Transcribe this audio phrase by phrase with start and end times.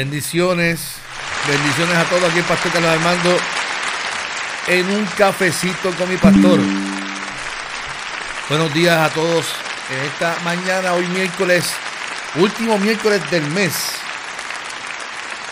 [0.00, 0.94] Bendiciones,
[1.46, 3.36] bendiciones a todos aquí, el Pastor Carlos Armando,
[4.68, 6.58] en un cafecito con mi pastor.
[8.48, 9.44] Buenos días a todos
[9.90, 11.70] en esta mañana, hoy miércoles,
[12.36, 13.74] último miércoles del mes.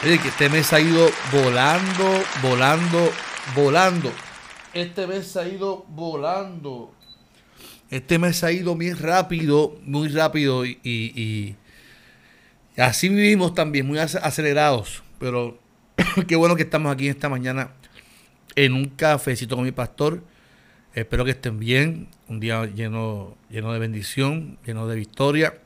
[0.01, 3.13] Que este mes ha ido volando, volando,
[3.55, 4.11] volando.
[4.73, 6.95] Este mes ha ido volando.
[7.91, 11.57] Este mes ha ido bien rápido, muy rápido y, y, y
[12.79, 15.03] Así vivimos también, muy acelerados.
[15.19, 15.59] Pero
[16.29, 17.73] qué bueno que estamos aquí esta mañana
[18.55, 20.23] en un cafecito con mi pastor.
[20.95, 22.09] Espero que estén bien.
[22.29, 25.59] Un día lleno, lleno de bendición, lleno de victoria.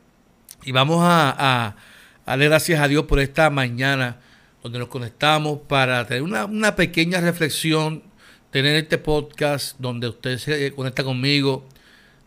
[0.65, 1.77] Y vamos a,
[2.25, 4.21] darle gracias a Dios por esta mañana
[4.63, 8.05] donde nos conectamos para tener una, una pequeña reflexión,
[8.51, 11.67] tener este podcast donde usted se conecta conmigo.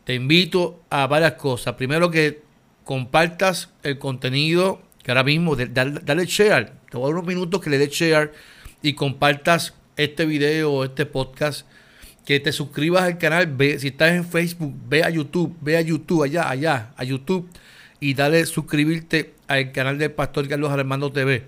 [0.04, 1.74] Te invito a varias cosas.
[1.74, 2.45] Primero que
[2.86, 6.72] compartas el contenido que ahora mismo, dale, share.
[6.90, 8.34] Te voy a dar unos minutos que le des share
[8.82, 11.68] y compartas este video o este podcast.
[12.26, 13.46] Que te suscribas al canal.
[13.48, 17.48] Ve, si estás en Facebook, ve a YouTube, ve a YouTube, allá, allá, a YouTube.
[18.00, 21.44] Y dale suscribirte al canal del Pastor Carlos Armando TV.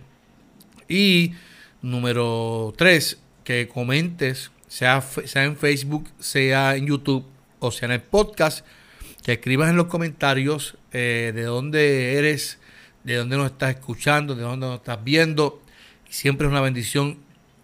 [0.87, 1.33] Y
[1.81, 7.25] número tres, que comentes, sea, sea en Facebook, sea en YouTube
[7.59, 8.65] o sea en el podcast
[9.23, 12.59] que escribas en los comentarios eh, de dónde eres,
[13.03, 15.61] de dónde nos estás escuchando, de dónde nos estás viendo.
[16.09, 17.19] Siempre es una bendición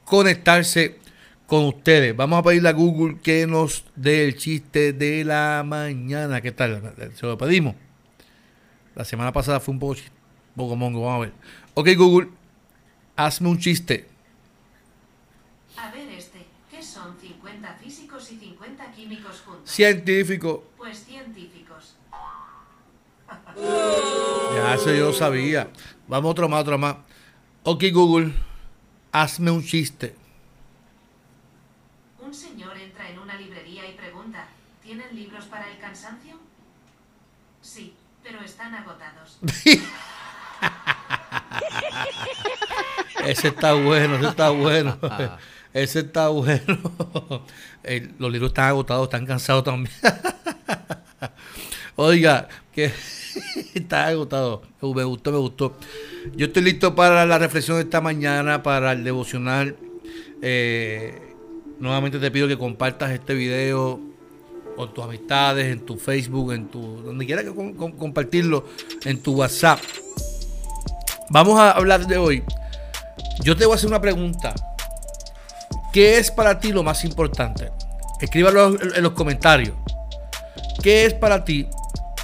[0.06, 1.00] conectarse
[1.48, 2.16] con ustedes.
[2.16, 6.42] Vamos a pedirle a Google que nos dé el chiste de la mañana.
[6.42, 6.94] ¿Qué tal?
[7.16, 7.76] Se lo pedimos.
[8.96, 11.06] La semana pasada fue un poco, un poco mongo.
[11.06, 11.34] Vamos a ver.
[11.74, 12.30] Ok, Google,
[13.16, 14.08] hazme un chiste.
[15.78, 16.46] A ver este.
[16.70, 19.70] ¿Qué son 50 físicos y 50 químicos juntos?
[19.70, 20.66] Científico.
[23.56, 25.70] Ya, eso yo sabía.
[26.08, 26.96] Vamos otro más, otro más.
[27.64, 28.34] Ok, Google,
[29.12, 30.16] hazme un chiste.
[32.20, 34.48] Un señor entra en una librería y pregunta,
[34.82, 36.40] ¿tienen libros para el cansancio?
[37.62, 37.94] Sí,
[38.24, 39.38] pero están agotados.
[43.26, 44.98] ese está bueno, ese está bueno.
[45.74, 46.78] Ese está bueno.
[48.20, 49.92] los libros están agotados, están cansados también.
[51.96, 52.92] Oiga, que
[53.76, 54.64] está agotado.
[54.82, 55.76] Me gustó, me gustó.
[56.36, 59.76] Yo estoy listo para la reflexión de esta mañana, para el devocional.
[60.42, 61.22] Eh,
[61.80, 64.00] nuevamente te pido que compartas este video
[64.76, 68.66] con tus amistades, en tu Facebook, en tu donde quieras que compartirlo,
[69.06, 69.80] en tu WhatsApp.
[71.30, 72.44] Vamos a hablar de hoy.
[73.44, 74.54] Yo te voy a hacer una pregunta.
[75.92, 77.72] ¿Qué es para ti lo más importante?
[78.20, 79.76] Escríbalo en los comentarios.
[80.82, 81.68] ¿Qué es para ti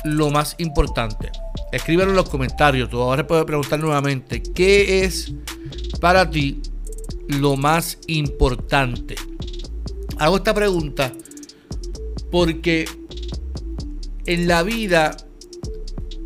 [0.04, 1.32] lo más importante?
[1.72, 2.90] Escríbelo en los comentarios.
[2.90, 4.42] Tú ahora puedes preguntar nuevamente.
[4.42, 5.34] ¿Qué es
[6.00, 6.62] para ti
[7.28, 9.16] lo más importante?
[10.18, 11.14] Hago esta pregunta
[12.32, 12.86] porque
[14.26, 15.16] en la vida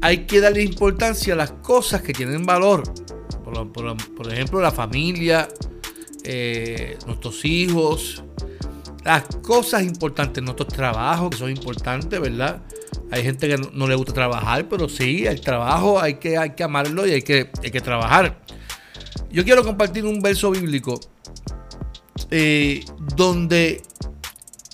[0.02, 2.84] hay que darle importancia a las cosas que tienen valor.
[3.44, 5.48] Por, ejemplo, la familia,
[6.24, 8.24] eh, nuestros hijos,
[9.06, 12.64] las cosas importantes, nuestros trabajos que son importantes, ¿verdad?
[13.14, 17.12] Hay gente que no, le gusta trabajar, pero sí, el trabajo hay que, amarlo y
[17.12, 18.40] hay que, hay que trabajar.
[19.30, 21.00] Yo quiero compartir un verso bíblico
[22.32, 22.84] eh,
[23.16, 23.84] donde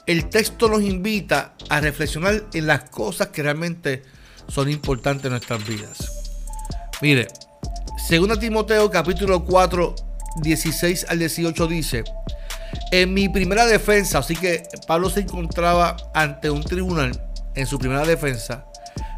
[0.07, 4.03] el texto nos invita a reflexionar en las cosas que realmente
[4.47, 6.31] son importantes en nuestras vidas.
[7.01, 7.27] Mire,
[8.09, 9.95] 2 Timoteo capítulo 4,
[10.37, 12.05] 16 al 18 dice,
[12.93, 17.28] en mi primera defensa, así que Pablo se encontraba ante un tribunal
[17.59, 18.65] en su primera defensa,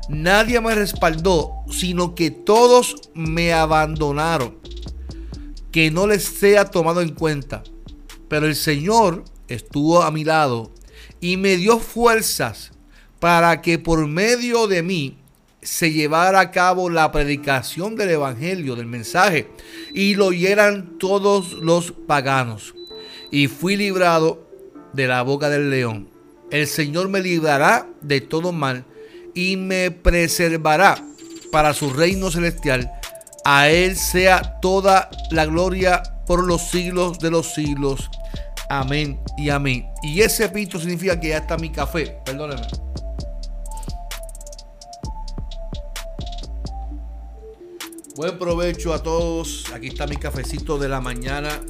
[0.09, 4.57] nadie me respaldó, sino que todos me abandonaron,
[5.71, 7.63] que no les sea tomado en cuenta.
[8.27, 10.71] pero el Señor estuvo a mi lado
[11.19, 12.71] y me dio fuerzas
[13.19, 15.17] para que por medio de mí
[15.61, 19.49] se llevara a cabo la predicación del Evangelio, del mensaje,
[19.93, 22.73] y lo oyeran todos los paganos.
[23.31, 24.47] Y fui librado
[24.93, 26.10] de la boca del león.
[26.51, 28.83] El Señor me librará de todo mal
[29.33, 31.01] y me preservará
[31.49, 32.91] para su reino celestial.
[33.45, 38.09] A Él sea toda la gloria por los siglos de los siglos.
[38.69, 39.87] Amén y amén.
[40.03, 42.17] Y ese pito significa que ya está mi café.
[42.25, 42.67] Perdónenme.
[48.17, 49.71] Buen provecho a todos.
[49.73, 51.61] Aquí está mi cafecito de la mañana.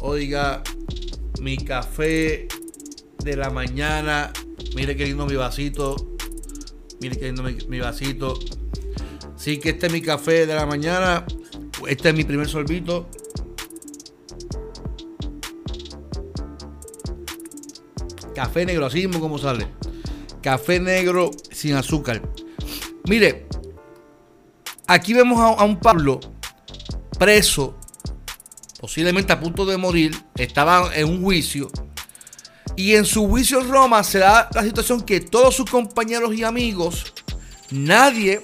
[0.00, 0.62] Oiga,
[1.40, 2.46] mi café
[3.24, 4.32] de la mañana.
[4.74, 5.96] Mire qué lindo mi vasito.
[7.00, 8.38] Mire qué lindo mi, vasito.
[9.36, 11.24] Sí que este es mi café de la mañana.
[11.88, 13.08] Este es mi primer sorbito.
[18.34, 19.68] Café negro, así mismo como sale.
[20.42, 22.22] Café negro sin azúcar.
[23.04, 23.46] Mire,
[24.86, 26.20] aquí vemos a, un Pablo
[27.18, 27.76] preso,
[28.80, 30.16] posiblemente a punto de morir.
[30.36, 31.70] Estaba en un juicio.
[32.76, 36.42] Y en su juicio en Roma se da la situación que todos sus compañeros y
[36.44, 37.12] amigos,
[37.70, 38.40] nadie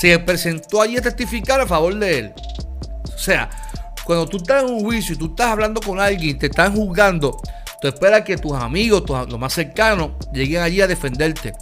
[0.00, 2.32] se presentó allí a testificar a favor de él.
[3.14, 3.50] O sea,
[4.04, 7.40] cuando tú estás en un juicio y tú estás hablando con alguien, te están juzgando,
[7.84, 11.52] Tú esperas que tus amigos, tus, los más cercanos, lleguen allí a defenderte.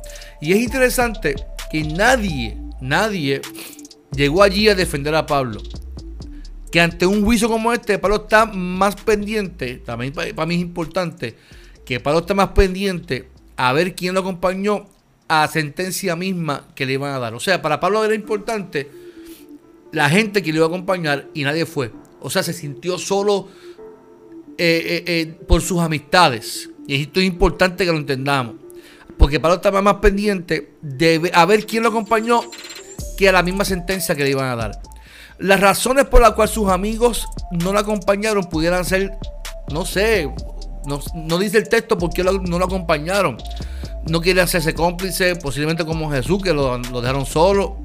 [0.40, 1.34] Y es interesante
[1.68, 3.42] que nadie, nadie
[4.14, 5.60] llegó allí a defender a Pablo.
[6.70, 11.36] Que ante un juicio como este, Pablo está más pendiente, también para mí es importante,
[11.84, 14.86] que Pablo está más pendiente a ver quién lo acompañó
[15.28, 17.34] a la sentencia misma que le iban a dar.
[17.34, 18.90] O sea, para Pablo era importante
[19.92, 21.92] la gente que le iba a acompañar y nadie fue.
[22.20, 23.48] O sea, se sintió solo
[24.58, 26.70] eh, eh, eh, por sus amistades.
[26.86, 28.56] Y esto es importante que lo entendamos.
[29.18, 32.42] Porque Pablo estaba más pendiente de a ver quién lo acompañó
[33.16, 34.82] que a la misma sentencia que le iban a dar.
[35.38, 39.16] Las razones por las cuales sus amigos no lo acompañaron pudieran ser,
[39.72, 40.32] no sé,
[40.86, 43.36] no, dice el texto por qué no lo acompañaron.
[44.08, 47.78] No quiere hacerse cómplice, posiblemente como Jesús, que lo, lo dejaron solo.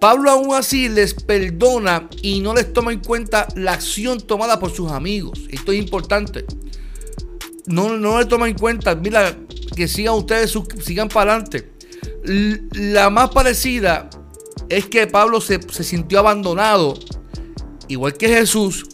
[0.00, 4.70] Pablo aún así les perdona y no les toma en cuenta la acción tomada por
[4.70, 5.40] sus amigos.
[5.50, 6.44] Esto es importante.
[7.66, 9.36] No, no le toma en cuenta, mira,
[9.74, 11.72] que sigan ustedes, sigan para adelante.
[12.72, 14.08] La más parecida
[14.68, 16.98] es que Pablo se, se sintió abandonado,
[17.88, 18.86] igual que Jesús.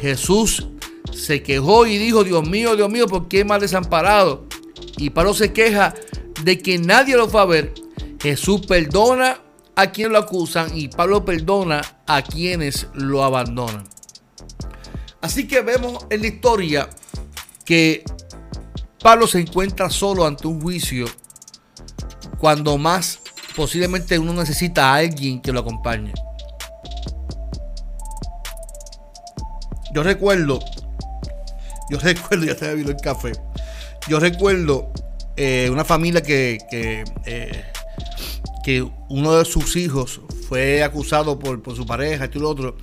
[0.00, 0.66] Jesús
[1.14, 4.46] se quejó y dijo, Dios mío, Dios mío, ¿por qué me desamparado?
[4.96, 5.94] Y Pablo se queja
[6.42, 7.74] de que nadie lo va a ver.
[8.20, 9.40] Jesús perdona
[9.76, 13.84] a quienes lo acusan y Pablo perdona a quienes lo abandonan.
[15.20, 16.88] Así que vemos en la historia
[17.64, 18.04] que
[19.02, 21.06] Pablo se encuentra solo ante un juicio
[22.38, 23.20] cuando más
[23.56, 26.12] posiblemente uno necesita a alguien que lo acompañe.
[29.94, 30.58] Yo recuerdo,
[31.94, 33.32] yo recuerdo, ya se vino el café.
[34.08, 34.92] Yo recuerdo
[35.36, 37.64] eh, una familia que, eh,
[38.64, 42.76] que uno de sus hijos fue acusado por, su pareja, esto y lo otro.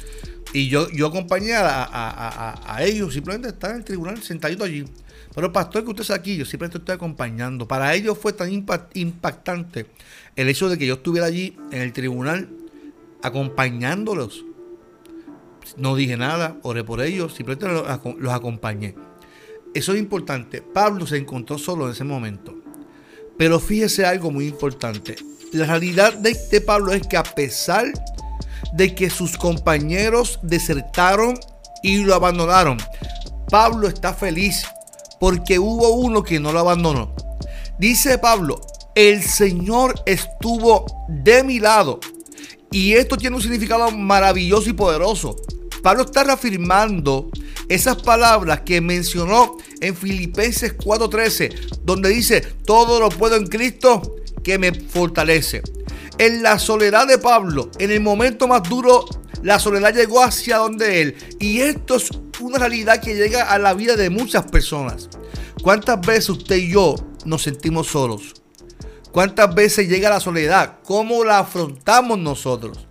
[0.53, 4.85] Y yo, yo acompañé a, ellos, simplemente estar en el tribunal sentadito allí.
[5.33, 7.67] Pero el pastor que usted está aquí, yo simplemente estoy acompañando.
[7.67, 9.85] Para ellos fue tan impactante
[10.35, 12.49] el hecho de que yo estuviera allí en el tribunal
[13.21, 14.43] acompañándolos.
[15.77, 18.95] No dije nada, oré por ellos, simplemente los, acompañé.
[19.73, 20.61] Eso es importante.
[20.61, 22.53] Pablo se encontró solo en ese momento.
[23.37, 25.15] Pero fíjese algo muy importante.
[25.53, 27.85] La realidad de, Pablo es que a pesar
[28.73, 31.39] de que sus compañeros desertaron
[31.83, 32.77] y lo abandonaron,
[33.49, 34.65] Pablo está feliz
[35.19, 37.13] porque hubo uno que no lo abandonó.
[37.77, 38.61] Dice Pablo,
[38.95, 41.99] el Señor estuvo de mi lado.
[42.71, 45.35] Y esto tiene un significado maravilloso y poderoso.
[45.83, 47.29] Pablo está reafirmando
[47.67, 54.57] esas palabras que mencionó en Filipenses 4:13, donde dice, todo lo puedo en Cristo que
[54.57, 55.61] me fortalece.
[56.17, 59.05] En la soledad de Pablo, en el momento más duro,
[59.43, 61.15] la soledad llegó hacia donde él.
[61.39, 62.09] Y esto es
[62.39, 65.09] una realidad que llega a la vida de muchas personas.
[65.61, 68.40] ¿Cuántas veces usted y yo nos sentimos solos?
[69.11, 70.77] ¿Cuántas veces llega la soledad?
[70.85, 72.87] ¿Cómo la afrontamos nosotros?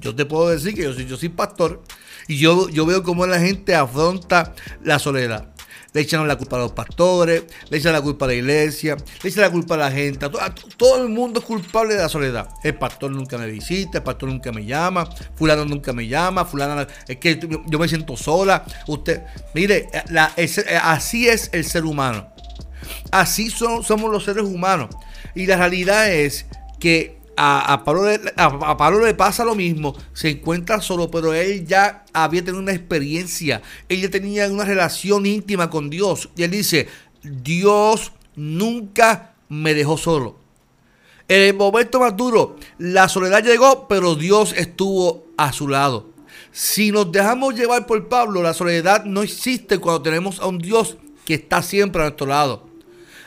[0.00, 1.82] Yo te puedo decir que yo soy, yo soy pastor
[2.28, 5.48] y yo, yo veo cómo la gente afronta la soledad.
[5.92, 9.28] le echan la culpa a los pastores, le echan la culpa a la iglesia, le
[9.28, 10.28] echan la culpa a la gente.
[10.76, 12.48] Todo, el mundo es culpable de la soledad.
[12.62, 16.86] El pastor nunca me visita, el pastor nunca me llama, fulano nunca me llama, fulano
[17.08, 18.64] es que yo me siento sola.
[18.86, 19.22] Usted,
[19.54, 19.88] mire,
[20.82, 22.28] así es el ser humano.
[23.10, 24.90] Así somos los seres humanos.
[25.34, 26.46] Y la realidad es
[26.78, 32.62] que a, Pablo le, pasa lo mismo, se encuentra solo, pero él ya había tenido
[32.62, 36.28] una experiencia, él ya tenía una relación íntima con Dios.
[36.36, 36.88] Y él dice,
[37.22, 40.36] Dios nunca me dejó solo.
[41.26, 46.10] En el momento más duro, la soledad llegó, pero Dios estuvo a su lado.
[46.52, 50.98] Si nos dejamos llevar por Pablo, la soledad no existe cuando tenemos a un Dios
[51.24, 52.73] que está siempre a nuestro lado.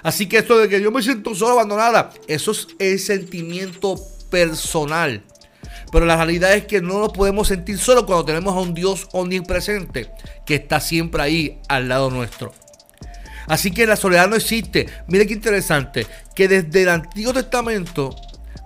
[0.07, 3.99] Así que esto de que yo me siento solo abandonada, eso es el sentimiento
[4.29, 5.21] personal.
[5.91, 9.09] Pero la realidad es que no nos podemos sentir solo cuando tenemos a un Dios
[9.11, 10.09] omnipresente
[10.45, 12.53] que está siempre ahí al lado nuestro.
[13.47, 14.87] Así que la soledad no existe.
[15.07, 18.15] Mire qué interesante, que desde el Antiguo Testamento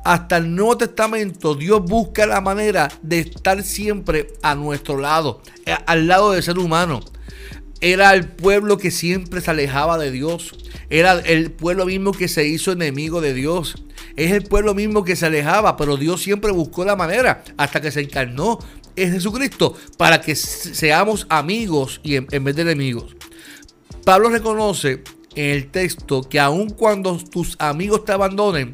[0.05, 5.75] hasta el Nuevo Testamento Dios busca la manera de estar siempre a nuestro lado, eh,
[5.87, 6.99] al lado del ser humano.
[7.81, 10.55] Era el pueblo que siempre se alejaba de Dios.
[10.89, 13.83] Era el pueblo mismo que se hizo enemigo de Dios.
[14.15, 17.91] Es el pueblo mismo que se alejaba, pero Dios siempre buscó la manera hasta que
[17.91, 18.59] se encarnó
[18.95, 23.15] en Jesucristo para que seamos amigos y en, vez de enemigos.
[24.05, 25.03] Pablo reconoce
[25.35, 28.73] en el texto que aun cuando tus amigos te abandonen,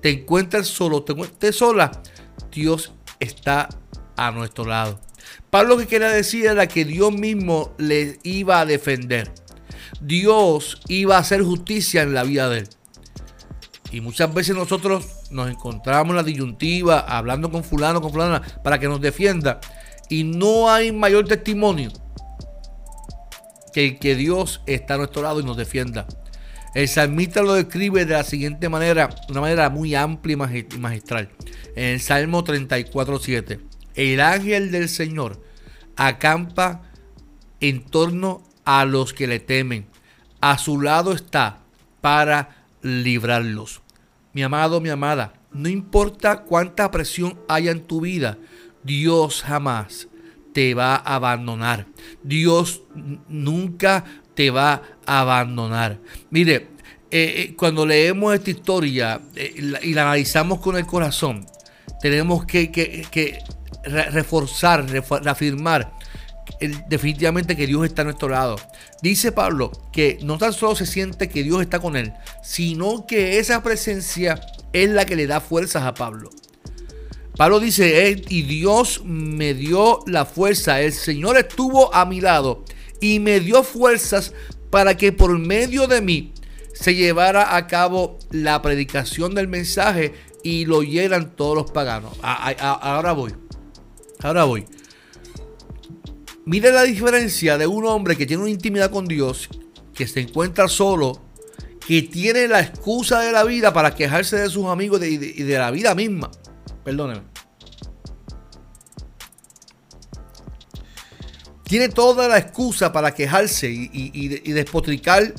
[0.00, 2.02] te encuentres solo, te encuentres sola,
[2.50, 3.68] Dios está
[4.16, 5.00] a nuestro lado.
[5.50, 9.32] Pablo lo que quería decir era que Dios mismo le iba a defender.
[10.00, 12.68] Dios iba a hacer justicia en la vida de él.
[13.90, 18.78] Y muchas veces nosotros nos encontramos en la disyuntiva, hablando con fulano, con fulana, para
[18.78, 19.60] que nos defienda.
[20.08, 21.90] Y no hay mayor testimonio
[23.72, 26.06] que que Dios está a nuestro lado y nos defienda.
[26.74, 31.30] El salmista lo describe de la siguiente manera, una manera muy amplia y magistral.
[31.76, 33.60] En el Salmo 34.7.
[33.94, 35.40] El ángel del Señor
[35.96, 36.82] acampa
[37.60, 39.86] en torno a los que le temen.
[40.40, 41.60] A su lado está
[42.00, 43.80] para librarlos.
[44.32, 48.36] Mi amado, mi amada, no importa cuánta presión haya en tu vida,
[48.82, 50.08] Dios jamás
[50.52, 51.86] te va a abandonar.
[52.22, 52.82] Dios
[53.28, 56.00] nunca te va a abandonar.
[56.30, 56.68] Mire, eh,
[57.10, 61.46] eh, cuando leemos esta historia eh, y la analizamos con el corazón,
[62.00, 63.38] tenemos que, que
[63.84, 65.92] reforzar, reafirmar
[66.88, 68.56] definitivamente que Dios está a nuestro lado.
[69.02, 72.12] Dice Pablo que no tan solo se siente que Dios está con él,
[72.42, 74.40] sino que esa presencia
[74.72, 76.30] es la que le da fuerzas a Pablo.
[77.36, 82.64] Pablo dice, y Dios me dio la fuerza, el Señor estuvo a mi lado
[83.00, 84.32] y me dio fuerzas
[84.70, 86.32] para que por medio de mí
[86.74, 90.14] se llevara a cabo la predicación del mensaje
[90.44, 92.12] y lo oyeran todos los paganos.
[92.22, 93.34] ahora voy,
[94.28, 94.66] ahora voy.
[96.46, 99.48] Mire la diferencia de un hombre que tiene una intimidad con Dios,
[99.94, 101.22] que se encuentra solo,
[101.86, 105.70] que tiene la excusa de la vida para quejarse de sus amigos y de, la
[105.70, 106.30] vida misma.
[106.84, 107.22] Perdóneme.
[111.62, 115.34] Tiene toda la excusa para quejarse y, despotricar.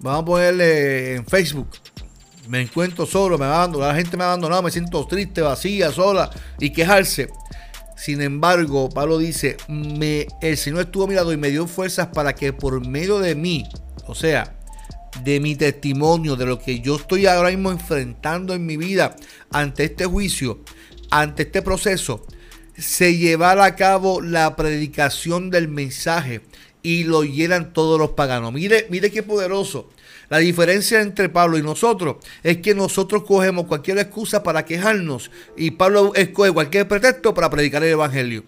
[0.00, 1.68] Vamos a ponerle en Facebook.
[2.48, 6.70] Me encuentro solo, me la gente me ha abandonado, me siento triste, vacía, sola y
[6.70, 7.28] quejarse.
[7.98, 12.06] Sin embargo, Pablo dice, me, el Señor estuvo a mi lado y me dio fuerzas
[12.08, 13.64] para que por medio de mí,
[14.06, 14.56] o sea,
[15.24, 19.16] de mi testimonio, de lo que yo estoy ahora mismo enfrentando en mi vida
[19.50, 20.60] ante este juicio,
[21.10, 22.24] ante este proceso,
[22.76, 26.42] se llevara a cabo la predicación del mensaje
[26.82, 28.52] y lo oyeran todos los paganos.
[28.52, 29.90] Mire, mire qué poderoso.
[30.28, 35.70] La diferencia entre Pablo y nosotros es que nosotros cogemos cualquier excusa para quejarnos y
[35.70, 38.44] Pablo escoge cualquier pretexto para predicar el Evangelio.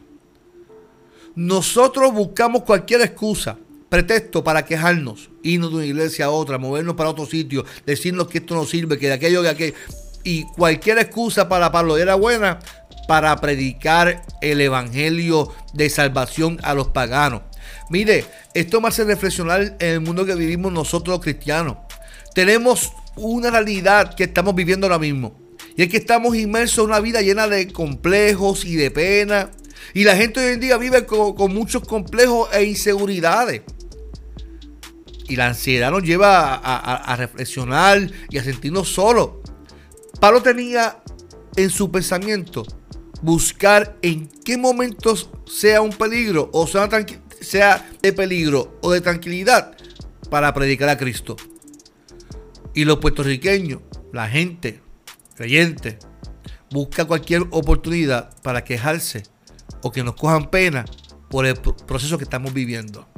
[1.35, 3.57] Nosotros buscamos cualquier excusa,
[3.89, 8.39] pretexto para quejarnos, irnos de una iglesia a otra, movernos para otro sitio, decirnos que
[8.39, 9.75] esto no sirve, que de aquello, que aquello.
[10.23, 12.59] Y cualquier excusa para Pablo era buena
[13.09, 17.43] para predicar el Evangelio de salvación a los paganos.
[17.89, 18.25] Mire,
[18.55, 21.77] esto me hace reflexionar en el mundo que vivimos nosotros los cristianos.
[22.35, 25.37] Tenemos una realidad que estamos viviendo ahora mismo.
[25.77, 29.51] Y es que estamos inmersos en una vida llena de complejos y de pena.
[29.95, 33.63] Y la gente hoy en día vive con, muchos complejos e inseguridades.
[35.29, 39.31] Y la ansiedad nos lleva a, reflexionar y a sentirnos solos.
[40.19, 40.99] Pablo tenía
[41.57, 42.67] en su pensamiento
[43.23, 46.89] buscar en qué momentos sea un peligro o sea,
[47.41, 49.77] sea de peligro o de tranquilidad,
[50.31, 51.37] para predicar a Cristo.
[52.73, 53.81] Y los puertorriqueños,
[54.13, 54.81] la gente
[55.35, 55.99] creyente,
[56.71, 59.25] busca cualquier oportunidad para quejarse
[59.83, 60.85] o que nos cojan pena
[61.29, 63.09] por el proceso que estamos viviendo.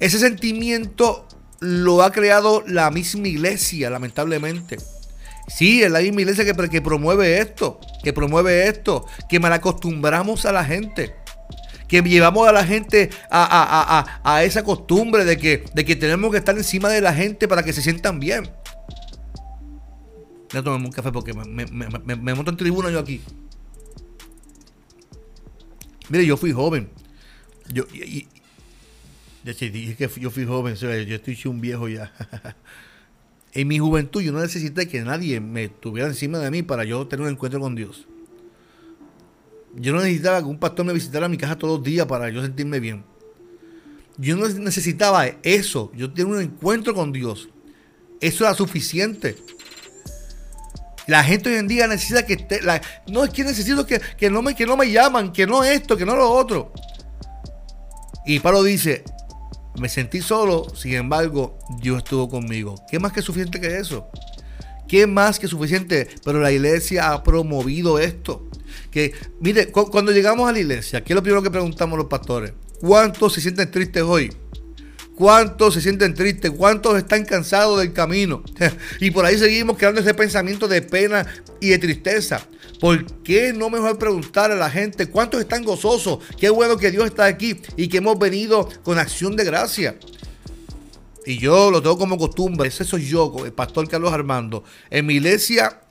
[0.00, 1.26] Ese sentimiento
[1.60, 4.78] lo ha creado la misma iglesia, lamentablemente.
[5.46, 10.46] Sí, es la misma iglesia que, que promueve esto, que promueve esto, que mal acostumbramos
[10.46, 11.14] a la gente
[11.90, 16.56] que llevamos a la gente a, esa costumbre de que, de que tenemos que estar
[16.56, 18.48] encima de la gente para que se sientan bien.
[20.52, 23.20] Ya tomé un café porque me, me, monto en tribuna yo aquí.
[26.08, 26.88] Mire, yo fui joven.
[27.72, 28.28] Yo, y,
[29.44, 32.12] dije que yo fui joven, yo estoy un viejo ya.
[33.52, 37.06] en mi juventud yo no necesité que nadie me estuviera encima de mí para yo
[37.08, 38.06] tener un encuentro con Dios.
[39.74, 42.42] Yo no necesitaba que un pastor me visitara mi casa todos los días para yo
[42.42, 43.04] sentirme bien.
[44.16, 45.92] Yo no necesitaba eso.
[45.94, 47.48] Yo tenía un encuentro con Dios.
[48.20, 49.36] Eso era suficiente.
[51.06, 52.60] La gente hoy en día necesita que esté.
[53.08, 56.04] no es que necesito que, no me, que no me llaman, que no esto, que
[56.04, 56.72] no lo otro.
[58.26, 59.04] Y Pablo dice:
[59.78, 62.74] Me sentí solo, sin embargo, Dios estuvo conmigo.
[62.90, 64.08] ¿Qué más que suficiente que eso?
[64.86, 66.08] ¿Qué más que suficiente?
[66.24, 68.49] Pero la iglesia ha promovido esto
[68.90, 72.52] que, mire, cuando llegamos a la iglesia, ¿qué es lo primero que preguntamos los pastores?
[72.80, 74.32] ¿Cuántos se sienten tristes hoy?
[75.14, 76.50] ¿Cuántos se sienten tristes?
[76.50, 78.42] ¿Cuántos están cansados del camino?
[79.00, 81.26] y por ahí seguimos creando ese pensamiento de pena
[81.60, 82.40] y de tristeza.
[82.80, 86.20] ¿Por qué no mejor preguntar a la gente cuántos están gozosos?
[86.38, 89.98] Qué bueno que Dios está aquí y que hemos venido con acción de gracia.
[91.26, 94.64] Y yo lo tengo como costumbre, ese soy yo, el pastor Carlos Armando.
[94.88, 95.82] En mi iglesia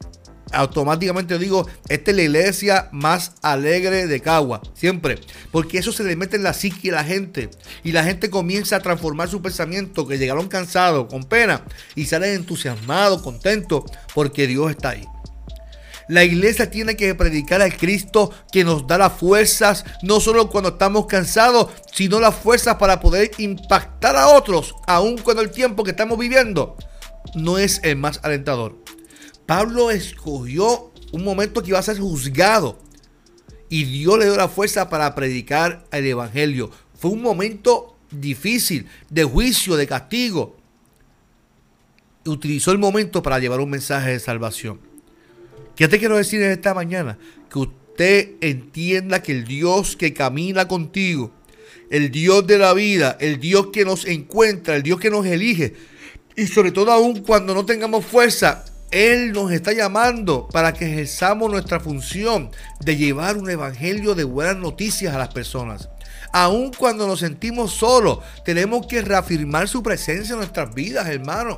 [0.51, 5.19] automáticamente digo, esta es la iglesia más alegre de Cagua, siempre,
[5.51, 7.49] porque eso se le mete en la psique a la gente
[7.83, 11.63] y la gente comienza a transformar su pensamiento, que llegaron cansados, con pena,
[11.95, 13.83] y salen entusiasmados, contentos,
[14.13, 15.05] porque Dios está ahí.
[16.09, 20.71] La iglesia tiene que predicar al Cristo que nos da las fuerzas, no solo cuando
[20.71, 25.91] estamos cansados, sino las fuerzas para poder impactar a otros, aun cuando el tiempo que
[25.91, 26.75] estamos viviendo
[27.35, 28.75] no es el más alentador.
[29.49, 32.77] Pablo escogió un momento que iba a ser juzgado
[33.67, 36.69] y Dios le dio la fuerza para predicar el Evangelio.
[36.93, 40.55] Fue un momento difícil, de juicio, de castigo.
[42.27, 44.79] Utilizó el momento para llevar un mensaje de salvación.
[45.75, 47.17] ¿Qué te quiero decir en esta mañana?
[47.51, 51.31] Que usted entienda que el Dios que camina contigo,
[51.89, 55.73] el Dios de la vida, el Dios que nos encuentra, el Dios que nos elige,
[56.35, 61.51] y sobre todo aún cuando no tengamos fuerza, él nos está llamando para que ejerzamos
[61.51, 62.49] nuestra función
[62.79, 65.89] de llevar un evangelio de buenas noticias a las personas.
[66.31, 71.57] Aun cuando nos sentimos solos, tenemos que reafirmar su presencia en nuestras vidas, hermano.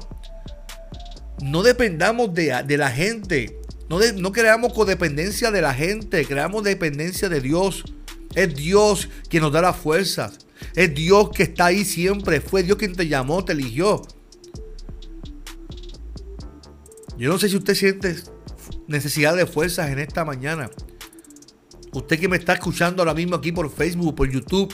[1.41, 3.57] No dependamos de, la gente.
[3.89, 7.83] No, no creamos codependencia de la gente, creamos dependencia de Dios.
[8.35, 10.37] Es Dios quien nos da las fuerzas.
[10.75, 12.39] Es Dios que está ahí siempre.
[12.39, 14.01] Fue Dios quien te llamó, te eligió.
[17.21, 18.15] Yo no sé si usted siente
[18.87, 20.71] necesidad de fuerzas en esta mañana.
[21.93, 24.73] Usted que me está escuchando ahora mismo aquí por Facebook, por YouTube,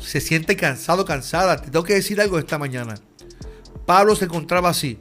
[0.00, 1.56] se siente cansado, cansada.
[1.56, 2.96] Te tengo que decir algo esta mañana.
[3.86, 4.98] Pablo se encontraba así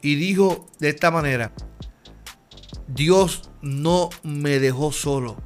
[0.00, 1.52] y dijo de esta manera,
[2.88, 5.40] Dios no me dejó solo.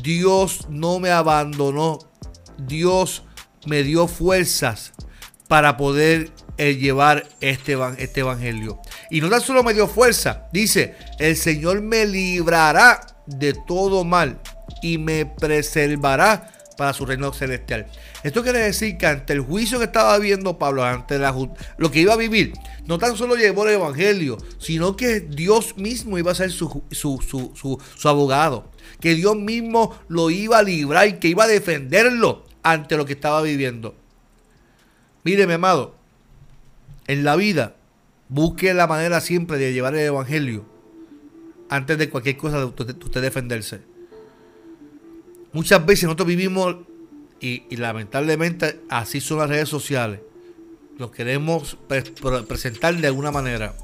[0.00, 1.98] Dios no me abandonó.
[2.56, 3.24] Dios
[3.66, 4.92] me dio fuerzas
[5.48, 8.80] para poder eh, llevar este, este evangelio.
[9.10, 14.40] Y no tan solo me dio fuerza, dice, el Señor me librará de todo mal
[14.82, 17.86] y me preservará para su reino celestial.
[18.22, 21.18] Esto quiere decir que ante el juicio que estaba viendo Pablo, ante
[21.76, 22.52] lo que iba a vivir,
[22.86, 28.08] no tan solo llevó el Evangelio, sino que Dios mismo iba a ser su, su,
[28.08, 33.06] abogado, que Dios mismo lo iba a librar y que iba a defenderlo ante lo
[33.06, 33.94] que estaba viviendo.
[35.22, 35.94] Mire, mi amado,
[37.06, 37.76] en la vida
[38.28, 40.64] Busque la manera siempre de llevar el evangelio
[41.68, 43.80] antes de cualquier cosa de usted, defenderse.
[45.52, 46.76] Muchas veces nosotros vivimos,
[47.40, 50.20] y, lamentablemente así son las redes sociales,
[50.98, 51.76] nos queremos
[52.48, 53.74] presentar de alguna manera.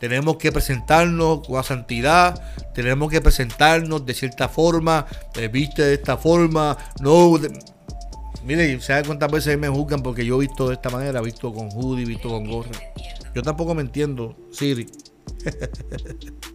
[0.00, 2.40] Tenemos que presentarnos con la santidad,
[2.74, 7.38] tenemos que presentarnos de cierta forma, eh, viste de esta forma, no.
[8.44, 11.20] Mire, ¿sabe cuántas veces me juzgan porque yo he visto de esta manera?
[11.20, 12.70] Visto con hoodie, visto con gorra.
[13.34, 14.86] Yo tampoco me entiendo, Siri.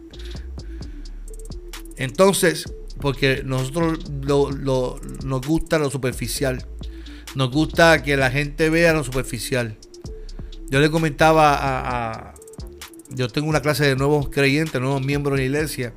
[1.96, 2.64] Entonces,
[3.00, 6.66] porque nosotros nos gusta lo superficial,
[7.34, 9.76] Nos gusta que la gente vea lo superficial.
[10.70, 12.34] Yo le comentaba a,
[13.10, 15.92] yo tengo una clase de nuevos creyentes, nuevos miembros de la iglesia,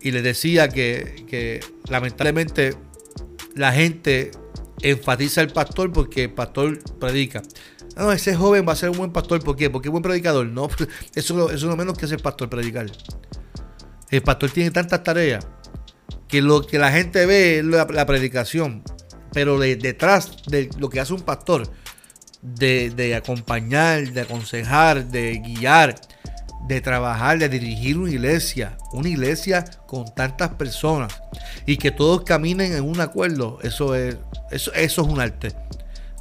[0.00, 2.74] y les decía que, que lamentablemente
[3.54, 4.30] la gente
[4.82, 7.42] enfatiza al pastor porque el pastor predica.
[7.96, 9.42] No, ese joven va a ser un buen pastor.
[9.42, 9.70] ¿Por qué?
[9.70, 10.46] Porque es buen predicador.
[10.46, 10.68] No,
[11.14, 12.86] eso, es lo menos que hace el pastor predicar.
[14.10, 15.46] El pastor tiene tantas tareas
[16.28, 18.82] que lo que la gente ve es la, predicación.
[19.32, 21.70] Pero detrás de lo que hace un pastor,
[22.42, 25.94] de acompañar, de aconsejar, de guiar,
[26.66, 31.20] de trabajar, de dirigir una iglesia, una iglesia con tantas personas
[31.66, 34.16] y que todos caminen en un acuerdo, eso es,
[34.50, 35.54] eso, eso es un arte.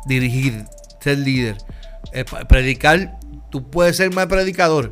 [0.08, 0.66] Dirigir,
[1.00, 1.58] ser líder,
[2.12, 3.20] eh, predicar,
[3.52, 4.92] tú puedes ser mal predicador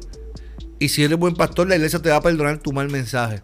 [0.78, 3.42] y si eres buen pastor, la iglesia te va a perdonar tu mal mensaje.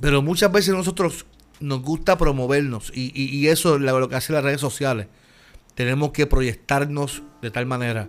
[0.00, 1.26] Pero muchas veces nosotros
[1.58, 5.08] nos gusta promovernos y, y eso es lo que hacen las redes sociales.
[5.74, 8.08] Tenemos que proyectarnos de tal manera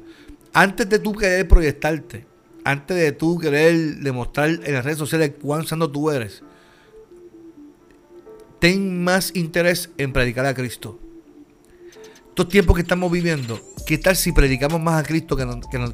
[0.54, 2.26] antes de tú querer proyectarte,
[2.64, 6.44] antes de tú querer demostrar en las redes sociales cuán santo tú eres,
[8.60, 11.00] ten más interés en predicar a Cristo.
[12.30, 15.46] Estos tiempos que estamos viviendo, ¿qué tal si predicamos más a Cristo que,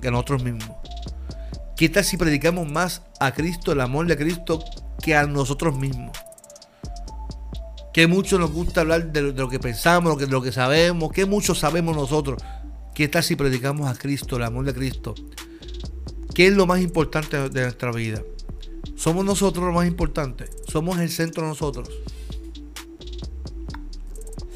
[0.02, 0.70] que, nosotros mismos?
[1.76, 4.64] ¿Qué tal si predicamos más a Cristo, el amor de Cristo,
[5.02, 6.18] que a nosotros mismos?
[7.94, 11.56] Que mucho nos gusta hablar de lo, que pensamos, de lo que sabemos, que mucho
[11.56, 12.44] sabemos nosotros.
[12.98, 15.14] ¿Qué tal si predicamos a Cristo, el amor de Cristo?
[16.34, 18.24] ¿Qué es lo más importante de nuestra vida?
[18.96, 20.46] ¿Somos nosotros lo más importante?
[20.68, 21.92] ¿Somos el centro de nosotros?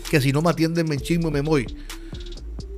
[0.09, 1.67] Que si no me atienden me chismo y me voy.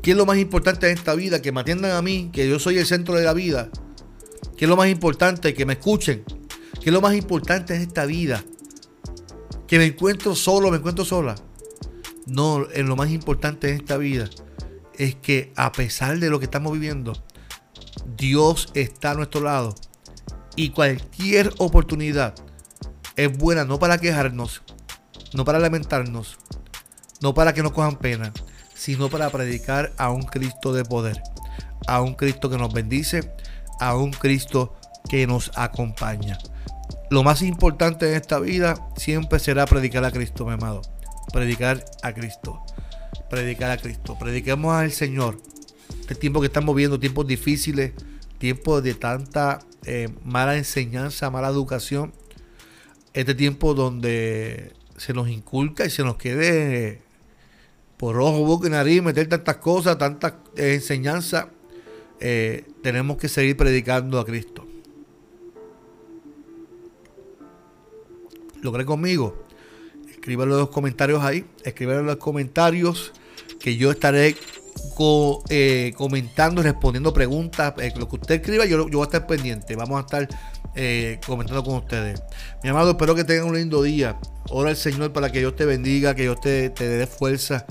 [0.02, 1.42] ¿Qué es lo más importante de esta vida?
[1.42, 3.70] Que me atiendan a mí, que yo soy el centro de la vida.
[4.58, 5.54] ¿Qué es lo más importante?
[5.54, 6.26] Que me escuchen.
[6.82, 8.44] ¿Qué es lo más importante de esta vida?
[9.66, 11.36] Que me encuentro solo, me encuentro sola.
[12.26, 14.30] No, en lo más importante de esta vida
[14.98, 17.14] es que a pesar de lo que estamos viviendo,
[18.18, 19.76] Dios está a nuestro lado.
[20.56, 22.36] Y cualquier oportunidad
[23.16, 24.62] es buena no para quejarnos,
[25.34, 26.38] no para lamentarnos,
[27.22, 28.34] no para que nos cojan pena,
[28.76, 31.22] sino para predicar a un Cristo de poder,
[31.88, 33.34] a un Cristo que nos bendice,
[33.80, 34.76] a un Cristo
[35.10, 36.38] que nos acompaña.
[37.10, 40.82] Lo más importante en esta vida siempre será predicar a Cristo, mi amado.
[41.32, 42.64] Predicar a Cristo
[43.30, 44.18] predicar a Cristo.
[44.20, 45.38] Prediquemos al Señor.
[46.02, 47.94] Este tiempo que estamos viendo, tiempos difíciles,
[48.38, 52.14] tiempos de tanta eh, mala enseñanza, mala educación.
[53.14, 57.02] Este tiempo donde se nos inculca y se nos quede
[57.98, 61.48] por ojo, boca y nariz meter tantas cosas, tantas eh, enseñanzas.
[62.20, 64.66] Eh, tenemos que seguir predicando a Cristo.
[68.62, 69.44] ¿Lo cree conmigo?
[70.24, 71.44] Escríbelo en los comentarios ahí.
[71.66, 73.12] Escríbelo en los comentarios
[73.60, 74.38] que yo estaré
[75.50, 77.74] eh, comentando respondiendo preguntas.
[77.80, 79.76] Eh, lo que usted escriba, yo, yo voy a estar pendiente.
[79.76, 80.30] Vamos a estar
[80.76, 82.24] eh, comentando con ustedes.
[82.64, 84.18] Mi amado, espero que tengan un lindo día.
[84.48, 87.66] Ora al Señor para que Dios te bendiga, que Dios te dé fuerza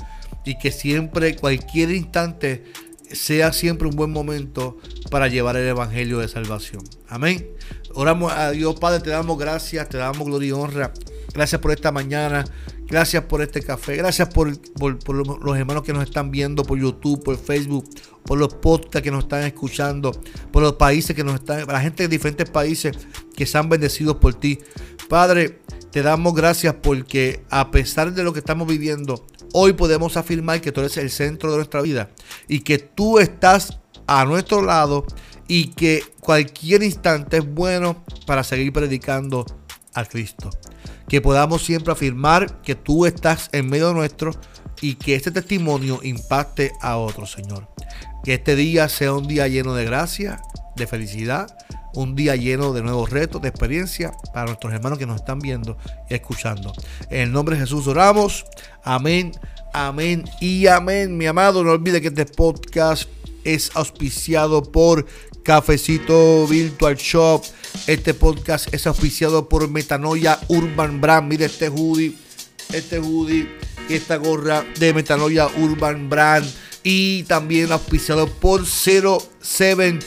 [0.45, 2.65] y que siempre, cualquier instante,
[3.11, 4.77] sea siempre un buen momento
[5.11, 6.85] para llevar el Evangelio de salvación.
[7.09, 7.49] Amén.
[7.95, 10.93] Oramos a Dios, Padre, te damos gracias, te damos gloria y honra.
[11.35, 12.45] Gracias por esta mañana.
[12.87, 13.97] Gracias por este café.
[13.97, 17.89] Gracias por, los hermanos que nos están viendo por YouTube, por Facebook,
[18.25, 20.13] por los podcasts que nos están escuchando,
[20.51, 22.97] por los países que nos están, la gente de diferentes países
[23.35, 24.59] que sean bendecidos por ti.
[25.09, 30.61] Padre, te damos gracias porque a pesar de lo que estamos viviendo, hoy podemos afirmar
[30.61, 32.11] que tú eres el centro de nuestra vida
[32.47, 35.07] y que tú estás a nuestro lado
[35.49, 39.47] y que cualquier instante es bueno para seguir predicando
[39.95, 40.51] a Cristo
[41.09, 44.33] que podamos siempre afirmar que tú estás en medio nuestro
[44.81, 47.69] y que este testimonio impacte a otros, Señor.
[48.25, 50.41] Que este día sea un día lleno de gracia,
[50.77, 51.57] de felicidad,
[51.95, 55.77] un día lleno de nuevos retos, de experiencia para nuestros hermanos que nos están viendo
[56.09, 56.73] y escuchando.
[57.11, 58.45] En el nombre de Jesús oramos.
[58.83, 59.33] Amén,
[59.73, 61.17] amén y amén.
[61.17, 63.09] Mi amado, no olvide que este podcast
[63.45, 65.07] es auspiciado por
[65.43, 67.43] Cafecito Virtual Shop.
[67.87, 71.29] Este podcast es auspiciado por Metanoia Urban Brand.
[71.29, 72.15] Mire este hoodie,
[72.73, 73.49] este hoodie
[73.89, 76.47] y esta gorra de Metanoia Urban Brand.
[76.85, 79.99] Y también auspiciado por 07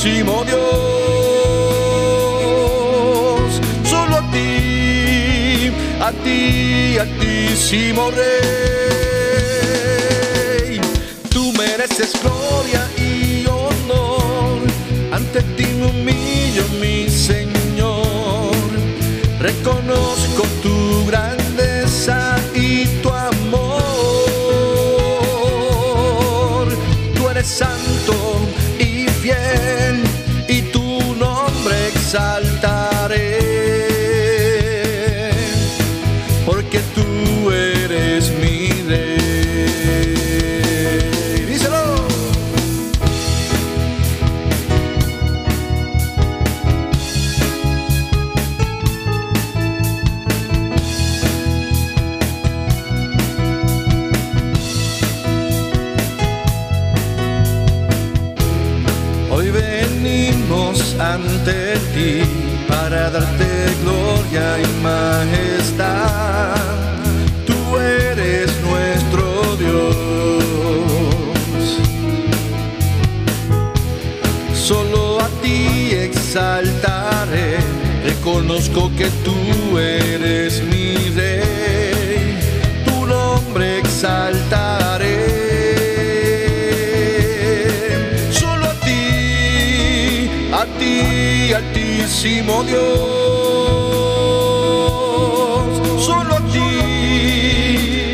[0.00, 0.60] altísimo Dios.
[3.84, 8.30] Solo a ti, a ti, altísimo Rey.
[11.28, 14.62] Tú mereces gloria y honor
[15.12, 18.54] ante ti humillo, mi Señor.
[19.38, 21.39] Reconozco tu grandeza
[78.04, 82.38] reconozco que tú eres mi rey.
[82.84, 85.40] Tu nombre exaltaré.
[92.20, 92.80] Altísimo Dios,
[96.04, 96.60] solo a ti,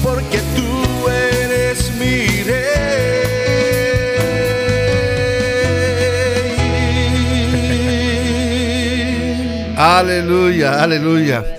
[0.00, 2.62] Porque tú eres mi rey.
[9.76, 11.44] Aleluya, aleluya.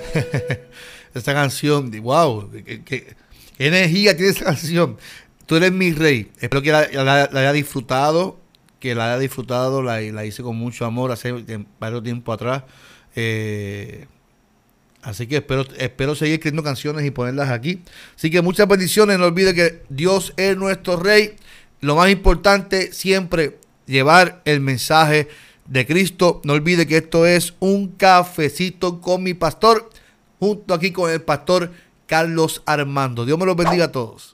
[1.14, 2.50] Esta canción, wow,
[2.84, 3.14] qué
[3.58, 4.96] energía tiene esta canción.
[5.46, 6.30] Tú eres mi rey.
[6.40, 8.40] Espero que la, la- la haya disfrutado,
[8.84, 12.64] que la haya disfrutado, la, la hice con mucho amor hace eh, varios tiempo atrás.
[13.16, 14.06] Eh,
[15.00, 17.82] Así que espero, espero seguir escribiendo canciones y ponerlas aquí.
[18.14, 19.18] Así que muchas bendiciones.
[19.18, 21.36] No olvide que Dios es nuestro rey.
[21.80, 25.28] Lo más importante siempre llevar el mensaje
[25.66, 26.42] de Cristo.
[26.44, 29.88] No olvide que esto es un cafecito con mi pastor.
[30.40, 31.72] Junto aquí con el pastor
[32.06, 33.24] Carlos Armando.
[33.24, 34.33] Dios me los bendiga a todos.